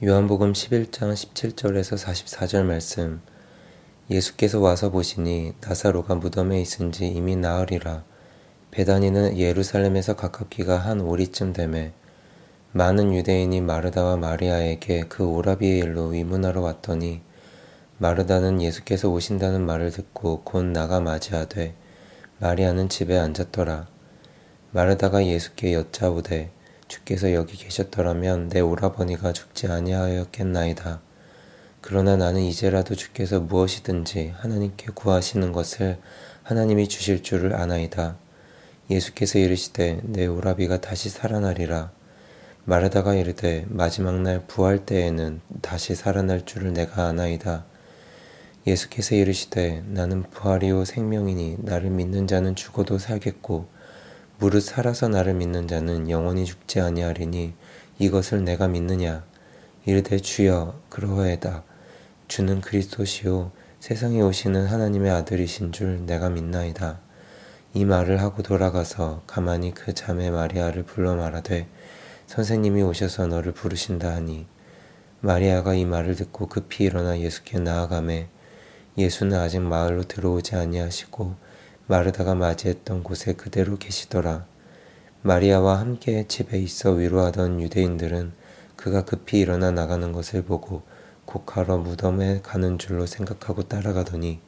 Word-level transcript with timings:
요한복음 0.00 0.52
11장 0.52 1.12
17절에서 1.12 1.98
44절 1.98 2.62
말씀. 2.62 3.20
예수께서 4.08 4.60
와서 4.60 4.92
보시니 4.92 5.54
나사로가 5.60 6.14
무덤에 6.14 6.60
있은 6.60 6.92
지 6.92 7.08
이미 7.08 7.34
나으리라 7.34 8.04
베다니는 8.70 9.36
예루살렘에서 9.38 10.14
가깝기가 10.14 10.76
한 10.76 11.00
오리쯤 11.00 11.52
되매 11.52 11.90
많은 12.70 13.12
유대인이 13.12 13.60
마르다와 13.60 14.18
마리아에게 14.18 15.06
그 15.08 15.26
오라비의 15.26 15.80
일로 15.80 16.10
위문하러 16.10 16.60
왔더니 16.60 17.20
마르다는 17.98 18.62
예수께서 18.62 19.08
오신다는 19.08 19.66
말을 19.66 19.90
듣고 19.90 20.42
곧 20.44 20.64
나가 20.66 21.00
맞이하되 21.00 21.74
마리아는 22.38 22.88
집에 22.88 23.18
앉았더라. 23.18 23.88
마르다가 24.70 25.26
예수께 25.26 25.74
여짜오되 25.74 26.52
주께서 26.88 27.32
여기 27.34 27.56
계셨더라면 27.56 28.48
내 28.48 28.60
오라버니가 28.60 29.32
죽지 29.32 29.68
아니하였겠나이다. 29.68 31.00
그러나 31.80 32.16
나는 32.16 32.42
이제라도 32.42 32.94
주께서 32.94 33.40
무엇이든지 33.40 34.34
하나님께 34.36 34.88
구하시는 34.94 35.52
것을 35.52 35.98
하나님이 36.42 36.88
주실 36.88 37.22
줄을 37.22 37.54
아나이다. 37.54 38.16
예수께서 38.90 39.38
이르시되 39.38 40.00
내 40.02 40.26
오라비가 40.26 40.80
다시 40.80 41.10
살아나리라. 41.10 41.92
마르다가 42.64 43.14
이르되 43.14 43.64
마지막 43.68 44.20
날 44.20 44.42
부활 44.46 44.84
때에는 44.84 45.40
다시 45.60 45.94
살아날 45.94 46.44
줄을 46.44 46.72
내가 46.72 47.04
아나이다. 47.06 47.64
예수께서 48.66 49.14
이르시되 49.14 49.82
나는 49.86 50.22
부활이요 50.24 50.84
생명이니 50.84 51.58
나를 51.60 51.90
믿는 51.90 52.26
자는 52.26 52.54
죽어도 52.54 52.98
살겠고 52.98 53.68
무릇 54.40 54.62
살아서 54.62 55.08
나를 55.08 55.34
믿는 55.34 55.66
자는 55.66 56.08
영원히 56.08 56.44
죽지 56.44 56.78
아니하리니 56.78 57.54
이것을 57.98 58.44
내가 58.44 58.68
믿느냐? 58.68 59.24
이르되 59.84 60.18
주여 60.18 60.80
그러하에다. 60.90 61.64
주는 62.28 62.60
그리스도시요 62.60 63.50
세상에 63.80 64.20
오시는 64.20 64.66
하나님의 64.66 65.10
아들이신 65.10 65.72
줄 65.72 66.06
내가 66.06 66.30
믿나이다. 66.30 67.00
이 67.74 67.84
말을 67.84 68.22
하고 68.22 68.44
돌아가서 68.44 69.22
가만히 69.26 69.74
그 69.74 69.92
자매 69.92 70.30
마리아를 70.30 70.84
불러 70.84 71.16
말하되 71.16 71.66
선생님이 72.28 72.82
오셔서 72.82 73.26
너를 73.26 73.50
부르신다 73.50 74.14
하니 74.14 74.46
마리아가 75.20 75.74
이 75.74 75.84
말을 75.84 76.14
듣고 76.14 76.46
급히 76.46 76.84
일어나 76.84 77.18
예수께 77.18 77.58
나아가매 77.58 78.28
예수는 78.96 79.36
아직 79.36 79.58
마을로 79.62 80.04
들어오지 80.04 80.54
아니하시고 80.54 81.47
마르다가 81.88 82.34
맞이했던 82.34 83.02
곳에 83.02 83.32
그대로 83.32 83.78
계시더라. 83.78 84.44
마리아와 85.22 85.80
함께 85.80 86.26
집에 86.28 86.58
있어 86.58 86.90
위로하던 86.92 87.62
유대인들은 87.62 88.32
그가 88.76 89.06
급히 89.06 89.40
일어나 89.40 89.70
나가는 89.70 90.12
것을 90.12 90.42
보고 90.42 90.82
곡하러 91.24 91.78
무덤에 91.78 92.40
가는 92.42 92.78
줄로 92.78 93.06
생각하고 93.06 93.62
따라가더니 93.62 94.40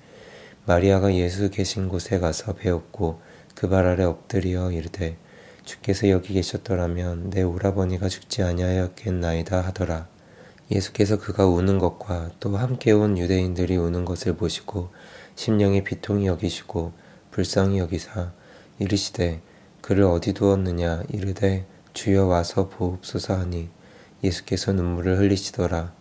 마리아가 0.66 1.14
예수 1.14 1.50
계신 1.50 1.88
곳에 1.88 2.18
가서 2.18 2.52
배웠고 2.52 3.20
그 3.54 3.68
발 3.68 3.86
아래 3.86 4.04
엎드려 4.04 4.70
이르되 4.70 5.16
주께서 5.64 6.10
여기 6.10 6.34
계셨더라면 6.34 7.30
내 7.30 7.42
오라버니가 7.42 8.08
죽지 8.08 8.42
아니하였겠나이다 8.42 9.62
하더라. 9.62 10.08
예수께서 10.70 11.18
그가 11.18 11.46
우는 11.46 11.78
것과 11.78 12.32
또 12.38 12.58
함께 12.58 12.92
온 12.92 13.16
유대인들이 13.16 13.76
우는 13.78 14.04
것을 14.04 14.36
보시고 14.36 14.90
심령의 15.36 15.84
비통이 15.84 16.26
여기시고 16.26 16.92
불쌍히 17.30 17.78
여기사 17.78 18.32
이르시되 18.78 19.40
그를 19.80 20.04
어디 20.04 20.32
두었느냐 20.32 21.04
이르되 21.08 21.66
주여 21.92 22.26
와서 22.26 22.68
보옵소서 22.68 23.36
하니 23.36 23.68
예수께서 24.22 24.72
눈물을 24.72 25.18
흘리시더라. 25.18 25.92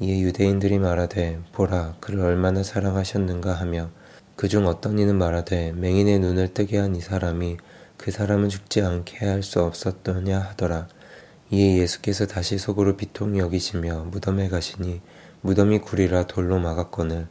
이에 0.00 0.20
유대인들이 0.20 0.78
말하되 0.78 1.40
보라 1.52 1.96
그를 2.00 2.20
얼마나 2.20 2.62
사랑하셨는가 2.62 3.54
하며 3.54 3.90
그중 4.36 4.66
어떤 4.66 4.98
이는 4.98 5.16
말하되 5.16 5.72
맹인의 5.72 6.18
눈을 6.18 6.52
뜨게 6.52 6.76
한 6.78 6.94
이 6.94 7.00
사람이 7.00 7.56
그 7.96 8.10
사람은 8.10 8.50
죽지 8.50 8.82
않게 8.82 9.24
할 9.26 9.42
수 9.42 9.62
없었더냐 9.62 10.38
하더라. 10.38 10.88
이에 11.50 11.78
예수께서 11.78 12.26
다시 12.26 12.58
속으로 12.58 12.96
비통히 12.96 13.38
여기시며 13.38 14.08
무덤에 14.10 14.48
가시니 14.48 15.00
무덤이 15.40 15.78
구리라 15.78 16.26
돌로 16.26 16.58
막았거늘 16.58 17.28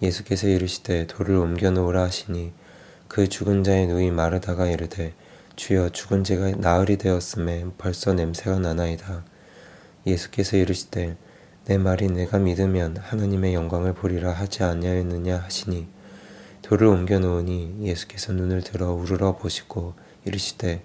예수께서 0.00 0.46
이르시되 0.48 1.06
돌을 1.08 1.36
옮겨 1.36 1.70
놓으라 1.70 2.04
하시니 2.04 2.52
그 3.08 3.28
죽은 3.28 3.64
자의 3.64 3.86
누이 3.86 4.10
마르다가 4.10 4.66
이르되 4.66 5.14
주여 5.56 5.90
죽은 5.90 6.24
제가 6.24 6.50
나흘이 6.58 6.98
되었음에 6.98 7.66
벌써 7.78 8.12
냄새가 8.12 8.58
나나이다. 8.58 9.24
예수께서 10.06 10.56
이르시되 10.56 11.16
내 11.64 11.78
말이 11.78 12.08
내가 12.08 12.38
믿으면 12.38 12.98
하나님의 12.98 13.54
영광을 13.54 13.94
보리라 13.94 14.30
하지 14.32 14.62
아니하였느냐 14.62 15.38
하시니 15.38 15.88
돌을 16.62 16.86
옮겨 16.86 17.18
놓으니 17.18 17.76
예수께서 17.82 18.32
눈을 18.32 18.62
들어 18.62 18.92
우르러 18.92 19.36
보시고 19.36 19.94
이르시되 20.24 20.82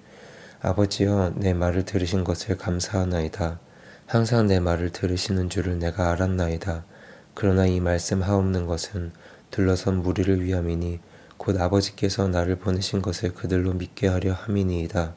아버지여 0.61 1.33
내 1.38 1.53
말을 1.53 1.85
들으신 1.85 2.23
것을 2.23 2.57
감사하나이다. 2.57 3.59
항상 4.05 4.47
내 4.47 4.59
말을 4.59 4.91
들으시는 4.91 5.49
줄을 5.49 5.79
내가 5.79 6.11
알았나이다. 6.11 6.85
그러나 7.33 7.65
이 7.65 7.79
말씀 7.79 8.21
하옵는 8.21 8.67
것은 8.67 9.11
둘러선 9.49 10.01
무리를 10.01 10.43
위함이니 10.43 10.99
곧 11.41 11.59
아버지께서 11.59 12.28
나를 12.28 12.57
보내신 12.57 13.02
것을 13.02 13.34
그들로 13.34 13.74
믿게 13.74 14.07
하려 14.07 14.31
함이니이다. 14.31 15.16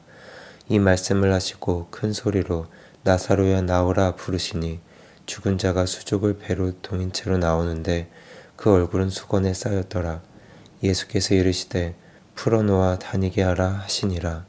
이 0.69 0.79
말씀을 0.79 1.31
하시고 1.31 1.89
큰 1.91 2.13
소리로 2.13 2.65
나사로야 3.03 3.61
나오라 3.61 4.15
부르시니 4.15 4.79
죽은 5.27 5.59
자가 5.59 5.85
수족을 5.85 6.39
배로 6.39 6.71
동인 6.81 7.11
채로 7.11 7.37
나오는데 7.37 8.09
그 8.55 8.73
얼굴은 8.73 9.11
수건에 9.11 9.53
쌓였더라. 9.53 10.23
예수께서 10.81 11.35
이르시되 11.35 11.95
풀어놓아 12.33 12.97
다니게 12.97 13.43
하라 13.43 13.67
하시니라. 13.83 14.47